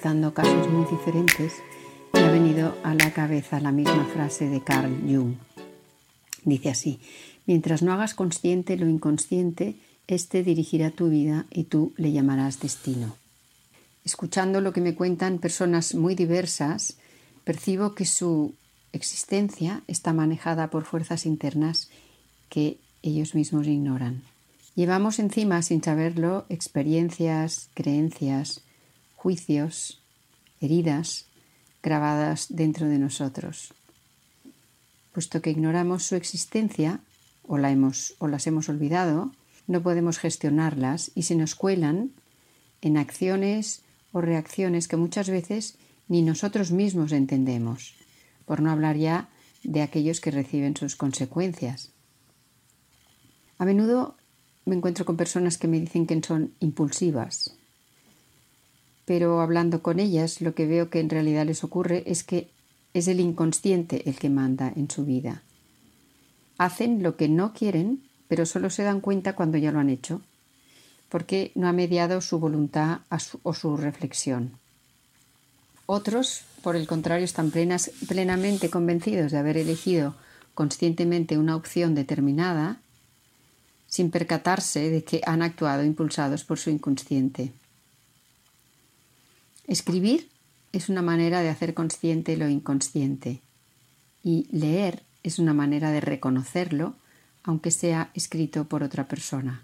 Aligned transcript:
Tratando 0.00 0.32
casos 0.32 0.70
muy 0.70 0.86
diferentes, 0.88 1.54
me 2.12 2.20
ha 2.20 2.30
venido 2.30 2.72
a 2.84 2.94
la 2.94 3.12
cabeza 3.12 3.58
la 3.58 3.72
misma 3.72 4.04
frase 4.04 4.48
de 4.48 4.62
Carl 4.62 4.96
Jung. 5.00 5.34
Dice 6.44 6.70
así, 6.70 7.00
mientras 7.46 7.82
no 7.82 7.92
hagas 7.92 8.14
consciente 8.14 8.76
lo 8.76 8.88
inconsciente, 8.88 9.74
este 10.06 10.44
dirigirá 10.44 10.92
tu 10.92 11.08
vida 11.08 11.46
y 11.50 11.64
tú 11.64 11.94
le 11.96 12.12
llamarás 12.12 12.60
destino. 12.60 13.16
Escuchando 14.04 14.60
lo 14.60 14.72
que 14.72 14.80
me 14.80 14.94
cuentan 14.94 15.40
personas 15.40 15.96
muy 15.96 16.14
diversas, 16.14 16.96
percibo 17.42 17.96
que 17.96 18.04
su 18.04 18.54
existencia 18.92 19.82
está 19.88 20.12
manejada 20.12 20.70
por 20.70 20.84
fuerzas 20.84 21.26
internas 21.26 21.90
que 22.50 22.78
ellos 23.02 23.34
mismos 23.34 23.66
ignoran. 23.66 24.22
Llevamos 24.76 25.18
encima, 25.18 25.60
sin 25.62 25.82
saberlo, 25.82 26.46
experiencias, 26.50 27.68
creencias, 27.74 28.62
juicios, 29.18 30.00
heridas 30.60 31.26
grabadas 31.82 32.46
dentro 32.50 32.88
de 32.88 32.98
nosotros. 32.98 33.74
Puesto 35.12 35.42
que 35.42 35.50
ignoramos 35.50 36.04
su 36.04 36.14
existencia 36.14 37.00
o, 37.42 37.58
las 37.58 38.46
hemos 38.46 38.68
olvidado, 38.68 39.32
no 39.66 39.82
podemos 39.82 40.18
gestionarlas 40.18 41.10
y 41.16 41.24
se 41.24 41.34
nos 41.34 41.56
cuelan 41.56 42.12
en 42.80 42.96
acciones 42.96 43.82
o 44.12 44.20
reacciones 44.20 44.86
que 44.86 44.96
muchas 44.96 45.28
veces 45.28 45.78
ni 46.06 46.22
nosotros 46.22 46.70
mismos 46.70 47.10
entendemos, 47.10 47.94
por 48.46 48.60
no 48.60 48.70
hablar 48.70 48.96
ya 48.96 49.28
de 49.64 49.82
aquellos 49.82 50.20
que 50.20 50.30
reciben 50.30 50.76
sus 50.76 50.94
consecuencias. 50.94 51.90
A 53.58 53.64
menudo 53.64 54.14
me 54.64 54.76
encuentro 54.76 55.04
con 55.04 55.16
personas 55.16 55.58
que 55.58 55.66
me 55.66 55.80
dicen 55.80 56.06
que 56.06 56.22
son 56.22 56.54
impulsivas, 56.60 57.57
pero 59.08 59.40
hablando 59.40 59.82
con 59.82 59.98
ellas 59.98 60.42
lo 60.42 60.54
que 60.54 60.66
veo 60.66 60.90
que 60.90 61.00
en 61.00 61.08
realidad 61.08 61.46
les 61.46 61.64
ocurre 61.64 62.04
es 62.06 62.22
que 62.22 62.50
es 62.92 63.08
el 63.08 63.20
inconsciente 63.20 64.08
el 64.08 64.18
que 64.18 64.28
manda 64.28 64.70
en 64.76 64.90
su 64.90 65.06
vida. 65.06 65.42
Hacen 66.58 67.02
lo 67.02 67.16
que 67.16 67.28
no 67.28 67.54
quieren 67.54 68.02
pero 68.28 68.44
solo 68.44 68.70
se 68.70 68.82
dan 68.82 69.00
cuenta 69.00 69.34
cuando 69.34 69.58
ya 69.58 69.72
lo 69.72 69.80
han 69.80 69.88
hecho, 69.88 70.20
porque 71.08 71.50
no 71.54 71.66
ha 71.66 71.72
mediado 71.72 72.20
su 72.20 72.38
voluntad 72.38 73.00
o 73.42 73.54
su 73.54 73.76
reflexión. 73.76 74.52
Otros, 75.86 76.42
por 76.62 76.76
el 76.76 76.86
contrario, 76.86 77.24
están 77.24 77.50
plenamente 77.50 78.68
convencidos 78.68 79.32
de 79.32 79.38
haber 79.38 79.56
elegido 79.56 80.14
conscientemente 80.54 81.38
una 81.38 81.56
opción 81.56 81.94
determinada, 81.94 82.80
sin 83.86 84.10
percatarse 84.10 84.90
de 84.90 85.02
que 85.02 85.22
han 85.24 85.40
actuado 85.40 85.82
impulsados 85.82 86.44
por 86.44 86.58
su 86.58 86.68
inconsciente. 86.68 87.52
Escribir 89.68 90.30
es 90.72 90.88
una 90.88 91.02
manera 91.02 91.42
de 91.42 91.50
hacer 91.50 91.74
consciente 91.74 92.36
lo 92.38 92.48
inconsciente 92.48 93.42
y 94.24 94.48
leer 94.50 95.02
es 95.22 95.38
una 95.38 95.52
manera 95.52 95.90
de 95.90 96.00
reconocerlo 96.00 96.94
aunque 97.44 97.70
sea 97.70 98.10
escrito 98.14 98.64
por 98.64 98.82
otra 98.82 99.08
persona. 99.08 99.62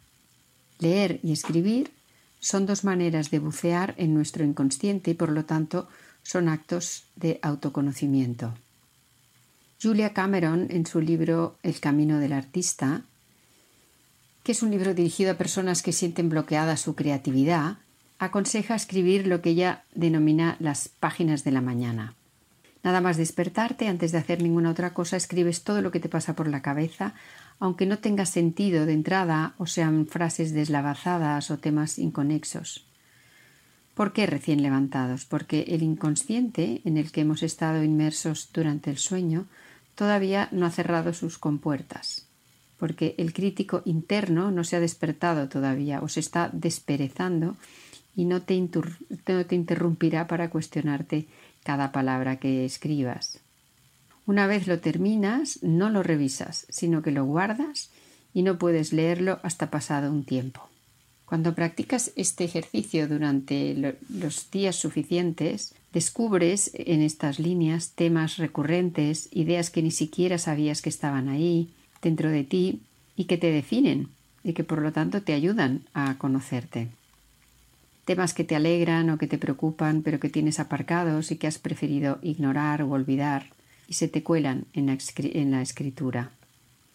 Leer 0.79 1.21
y 1.23 1.33
escribir 1.33 1.91
son 2.39 2.67
dos 2.67 2.85
maneras 2.85 3.31
de 3.31 3.39
bucear 3.39 3.95
en 3.97 4.15
nuestro 4.15 4.45
inconsciente 4.45 5.13
y 5.13 5.15
por 5.15 5.31
lo 5.31 5.47
tanto 5.47 5.89
son 6.23 6.49
actos 6.49 7.05
de 7.17 7.39
autoconocimiento. 7.43 8.55
Julia 9.83 10.13
Cameron, 10.13 10.67
en 10.71 10.87
su 10.87 11.01
libro 11.01 11.57
El 11.63 11.81
camino 11.81 12.19
del 12.19 12.35
artista, 12.35 13.03
que 14.43 14.53
es 14.53 14.63
un 14.63 14.71
libro 14.71 14.93
dirigido 14.93 15.33
a 15.33 15.39
personas 15.39 15.83
que 15.83 15.93
sienten 15.93 16.29
bloqueada 16.29 16.77
su 16.77 16.95
creatividad, 16.95 17.79
aconseja 18.19 18.75
escribir 18.75 19.27
lo 19.27 19.43
que 19.43 19.51
ella 19.51 19.85
denomina 19.95 20.57
las 20.61 20.89
páginas 20.89 21.45
de 21.45 21.53
la 21.53 21.61
mañana. 21.61 22.15
Nada 22.83 23.01
más 23.01 23.17
despertarte, 23.17 23.89
antes 23.89 24.13
de 24.13 24.19
hacer 24.19 24.43
ninguna 24.43 24.71
otra 24.71 24.93
cosa, 24.93 25.17
escribes 25.17 25.65
todo 25.65 25.81
lo 25.81 25.91
que 25.91 26.01
te 26.01 26.11
pasa 26.11 26.37
por 26.37 26.49
la 26.49 26.61
cabeza, 26.61 27.15
aunque 27.59 27.87
no 27.87 27.99
tenga 27.99 28.27
sentido 28.27 28.85
de 28.85 28.93
entrada 28.93 29.55
o 29.57 29.67
sean 29.67 30.07
frases 30.07 30.53
deslavazadas 30.53 31.51
o 31.51 31.59
temas 31.59 31.99
inconexos. 31.99 32.85
¿Por 33.95 34.13
qué 34.13 34.27
recién 34.27 34.61
levantados? 34.63 35.25
Porque 35.25 35.63
el 35.69 35.83
inconsciente 35.83 36.83
en 36.85 36.99
el 36.99 37.11
que 37.13 37.23
hemos 37.23 37.43
estado 37.43 37.83
inmersos 37.83 38.51
durante 38.53 38.91
el 38.91 38.99
sueño 38.99 39.47
todavía 39.95 40.49
no 40.51 40.67
ha 40.67 40.71
cerrado 40.71 41.15
sus 41.15 41.39
compuertas, 41.39 42.27
porque 42.77 43.15
el 43.19 43.33
crítico 43.33 43.83
interno 43.85 44.51
no 44.51 44.65
se 44.65 44.77
ha 44.77 44.81
despertado 44.81 45.49
todavía 45.49 46.01
o 46.03 46.09
se 46.09 46.21
está 46.21 46.51
desperezando 46.53 47.57
y 48.17 48.25
no 48.25 48.43
te, 48.43 48.55
interrumpirá 48.55 50.27
para 50.27 50.51
cuestionarte 50.51 51.27
cada 51.63 51.93
palabra 51.93 52.37
que 52.37 52.65
escribas. 52.65 53.41
Una 54.27 54.47
vez 54.47 54.67
lo 54.67 54.81
terminas, 54.81 55.63
no 55.63 55.91
lo 55.91 56.03
revisas, 56.03 56.67
sino 56.69 57.03
que 57.03 57.11
lo 57.11 57.25
guardas 57.25 57.91
y 58.33 58.43
no 58.43 58.59
puedes 58.59 58.93
leerlo 58.93 59.39
hasta 59.43 59.71
pasado 59.71 60.11
un 60.11 60.25
tiempo. 60.25 60.69
Cuando 61.27 61.55
practicas 61.55 62.13
este 62.17 62.45
ejercicio 62.45 63.09
durante 63.09 63.75
los 64.09 64.51
días 64.51 64.77
suficientes, 64.77 65.75
descubres 65.93 66.71
en 66.75 67.01
estas 67.01 67.39
líneas 67.39 67.93
temas 67.95 68.37
recurrentes, 68.37 69.29
ideas 69.33 69.71
que 69.71 69.83
ni 69.83 69.91
siquiera 69.91 70.39
sabías 70.39 70.83
que 70.83 70.91
estaban 70.91 71.29
ahí, 71.29 71.71
dentro 72.03 72.31
de 72.31 72.45
ti, 72.45 72.83
y 73.17 73.25
que 73.25 73.39
te 73.39 73.51
definen, 73.51 74.09
y 74.43 74.53
que 74.53 74.65
por 74.65 74.83
lo 74.83 74.93
tanto 74.93 75.23
te 75.23 75.33
ayudan 75.33 75.83
a 75.95 76.19
conocerte. 76.19 76.89
Temas 78.05 78.35
que 78.35 78.45
te 78.45 78.55
alegran 78.55 79.09
o 79.11 79.19
que 79.19 79.27
te 79.27 79.39
preocupan, 79.39 80.03
pero 80.03 80.21
que 80.21 80.29
tienes 80.29 80.61
aparcados 80.61 81.31
y 81.31 81.37
que 81.37 81.47
has 81.47 81.59
preferido 81.59 82.19
ignorar 82.23 82.83
o 82.83 82.91
olvidar 82.91 83.47
y 83.89 83.95
se 83.95 84.09
te 84.09 84.23
cuelan 84.23 84.67
en 84.73 84.87
la, 84.87 85.63
escritura. 85.63 86.31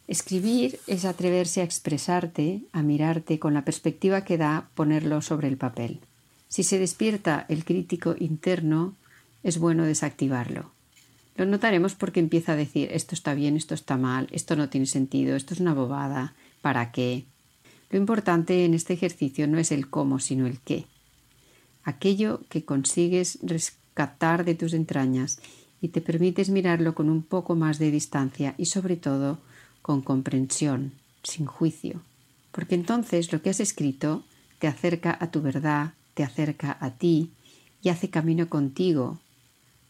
Escribir 0.08 0.80
es 0.88 1.06
atreverse 1.06 1.62
a 1.62 1.64
expresarte, 1.64 2.62
a 2.72 2.82
mirarte 2.82 3.40
con 3.40 3.54
la 3.54 3.66
perspectiva 3.66 4.24
que 4.24 4.38
da 4.38 4.70
ponerlo 4.74 5.22
sobre 5.22 5.48
el 5.48 5.58
papel. 5.58 6.00
Si 6.48 6.64
se 6.64 6.80
despierta 6.80 7.46
el 7.48 7.64
crítico 7.64 8.16
interno, 8.18 8.96
es 9.44 9.60
bueno 9.60 9.86
desactivarlo. 9.86 10.72
Lo 11.36 11.46
notaremos 11.46 11.96
porque 11.96 12.20
empieza 12.20 12.54
a 12.54 12.58
decir 12.58 12.90
esto 12.92 13.16
está 13.16 13.34
bien, 13.34 13.56
esto 13.56 13.74
está 13.74 13.98
mal, 13.98 14.28
esto 14.32 14.56
no 14.56 14.70
tiene 14.70 14.88
sentido, 14.88 15.36
esto 15.36 15.54
es 15.54 15.60
una 15.60 15.74
bobada, 15.74 16.34
¿para 16.62 16.92
qué? 16.92 17.24
Lo 17.92 17.98
importante 17.98 18.66
en 18.66 18.74
este 18.74 18.94
ejercicio 18.94 19.48
no 19.48 19.58
es 19.58 19.72
el 19.72 19.90
cómo, 19.90 20.20
sino 20.20 20.48
el 20.48 20.60
qué. 20.60 20.86
Aquello 21.90 22.42
que 22.50 22.66
consigues 22.66 23.40
rescatar 23.42 24.46
de 24.46 24.54
tus 24.54 24.74
entrañas 24.74 25.40
y 25.82 25.88
te 25.88 26.02
permites 26.02 26.52
mirarlo 26.52 26.94
con 26.94 27.10
un 27.10 27.24
poco 27.24 27.56
más 27.56 27.80
de 27.80 27.90
distancia 27.90 28.54
y 28.60 28.66
sobre 28.66 28.96
todo 28.96 29.40
con 29.82 30.04
comprensión, 30.04 30.92
sin 31.24 31.48
juicio, 31.48 32.04
porque 32.52 32.76
entonces 32.76 33.34
lo 33.34 33.42
que 33.42 33.50
has 33.50 33.60
escrito 33.60 34.24
te 34.60 34.68
acerca 34.68 35.18
a 35.20 35.32
tu 35.32 35.42
verdad, 35.42 35.94
te 36.14 36.24
acerca 36.24 36.78
a 36.80 36.92
ti 36.92 37.32
y 37.82 37.90
hace 37.90 38.12
camino 38.12 38.50
contigo, 38.50 39.18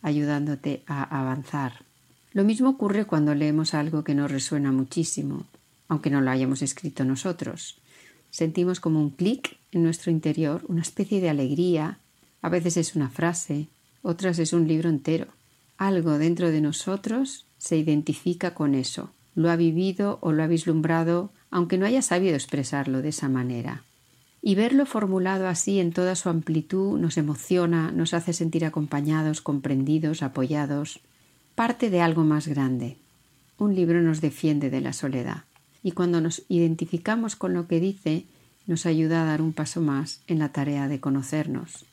ayudándote 0.02 0.84
a 0.88 1.04
avanzar. 1.04 1.84
Lo 2.32 2.46
mismo 2.46 2.70
ocurre 2.70 3.04
cuando 3.04 3.36
leemos 3.36 3.74
algo 3.74 4.06
que 4.06 4.16
nos 4.16 4.32
resuena 4.32 4.72
muchísimo, 4.72 5.48
aunque 5.90 6.12
no 6.12 6.22
lo 6.22 6.32
hayamos 6.32 6.62
escrito 6.62 7.04
nosotros. 7.04 7.76
Sentimos 8.32 8.80
como 8.80 9.00
un 9.00 9.10
clic 9.10 9.58
en 9.72 9.84
nuestro 9.84 10.12
interior, 10.12 10.64
una 10.68 10.82
especie 10.82 11.22
de 11.22 11.30
alegría, 11.30 12.00
a 12.42 12.50
veces 12.50 12.78
es 12.78 12.96
una 12.96 13.10
frase, 13.10 13.68
otras 14.02 14.40
es 14.40 14.54
un 14.54 14.68
libro 14.68 14.90
entero. 14.90 15.28
Algo 15.78 16.18
dentro 16.18 16.52
de 16.52 16.62
nosotros 16.62 17.46
se 17.58 17.78
identifica 17.78 18.54
con 18.54 18.76
eso, 18.76 19.12
lo 19.36 19.50
ha 19.50 19.56
vivido 19.56 20.20
o 20.22 20.32
lo 20.32 20.44
ha 20.44 20.48
vislumbrado, 20.48 21.32
aunque 21.52 21.78
no 21.78 21.86
haya 21.86 22.02
sabido 22.02 22.36
expresarlo 22.36 23.02
de 23.02 23.10
esa 23.10 23.30
manera. 23.30 23.84
Y 24.42 24.56
verlo 24.56 24.86
formulado 24.86 25.48
así 25.48 25.80
en 25.80 25.92
toda 25.92 26.16
su 26.16 26.30
amplitud 26.30 26.98
nos 26.98 27.18
emociona, 27.18 27.92
nos 27.92 28.14
hace 28.14 28.34
sentir 28.34 28.64
acompañados, 28.64 29.42
comprendidos, 29.42 30.24
apoyados, 30.24 31.02
parte 31.56 31.90
de 31.90 32.02
algo 32.02 32.24
más 32.24 32.48
grande. 32.48 32.98
Un 33.58 33.76
libro 33.76 34.02
nos 34.02 34.22
defiende 34.22 34.70
de 34.70 34.80
la 34.80 34.94
soledad. 34.94 35.44
Y 35.84 35.92
cuando 35.92 36.22
nos 36.22 36.44
identificamos 36.50 37.36
con 37.36 37.54
lo 37.54 37.68
que 37.68 37.80
dice, 37.80 38.26
nos 38.68 38.86
ayuda 38.86 39.22
a 39.22 39.26
dar 39.26 39.42
un 39.42 39.54
paso 39.54 39.82
más 39.82 40.22
en 40.28 40.40
la 40.40 40.52
tarea 40.52 40.88
de 40.88 41.00
conocernos. 41.00 41.86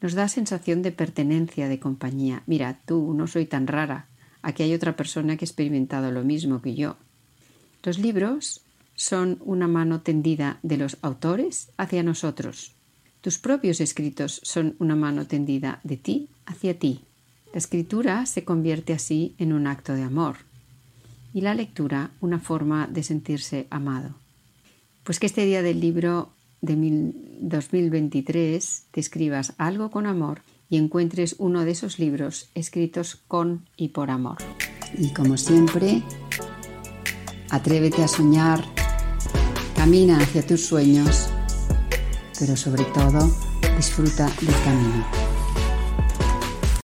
Nos 0.00 0.14
da 0.14 0.28
sensación 0.28 0.82
de 0.82 0.92
pertenencia, 0.92 1.68
de 1.68 1.80
compañía. 1.80 2.42
Mira, 2.46 2.78
tú 2.86 3.14
no 3.14 3.26
soy 3.26 3.46
tan 3.46 3.66
rara. 3.66 4.06
Aquí 4.42 4.62
hay 4.62 4.74
otra 4.74 4.94
persona 4.94 5.36
que 5.36 5.44
ha 5.44 5.48
experimentado 5.48 6.12
lo 6.12 6.22
mismo 6.22 6.62
que 6.62 6.74
yo. 6.74 6.96
Los 7.82 7.98
libros 7.98 8.60
son 8.94 9.38
una 9.40 9.66
mano 9.66 10.00
tendida 10.02 10.58
de 10.62 10.76
los 10.76 10.98
autores 11.02 11.70
hacia 11.76 12.02
nosotros. 12.02 12.72
Tus 13.20 13.38
propios 13.38 13.80
escritos 13.80 14.40
son 14.44 14.76
una 14.78 14.94
mano 14.94 15.26
tendida 15.26 15.80
de 15.82 15.96
ti 15.96 16.28
hacia 16.46 16.78
ti. 16.78 17.00
La 17.52 17.58
escritura 17.58 18.26
se 18.26 18.44
convierte 18.44 18.92
así 18.92 19.34
en 19.38 19.52
un 19.52 19.66
acto 19.66 19.94
de 19.94 20.02
amor 20.02 20.47
y 21.32 21.40
la 21.42 21.54
lectura 21.54 22.10
una 22.20 22.38
forma 22.38 22.86
de 22.86 23.02
sentirse 23.02 23.66
amado. 23.70 24.14
Pues 25.04 25.18
que 25.18 25.26
este 25.26 25.44
día 25.44 25.62
del 25.62 25.80
libro 25.80 26.30
de 26.60 26.74
2023 27.40 28.86
te 28.90 29.00
escribas 29.00 29.54
algo 29.58 29.90
con 29.90 30.06
amor 30.06 30.42
y 30.68 30.76
encuentres 30.76 31.36
uno 31.38 31.64
de 31.64 31.70
esos 31.72 31.98
libros 31.98 32.50
escritos 32.54 33.16
con 33.28 33.66
y 33.76 33.88
por 33.88 34.10
amor. 34.10 34.38
Y 34.96 35.12
como 35.12 35.36
siempre, 35.36 36.02
atrévete 37.50 38.02
a 38.02 38.08
soñar, 38.08 38.64
camina 39.74 40.18
hacia 40.18 40.46
tus 40.46 40.66
sueños, 40.66 41.28
pero 42.38 42.56
sobre 42.56 42.84
todo 42.84 43.30
disfruta 43.76 44.26
del 44.40 44.54
camino. 44.64 45.17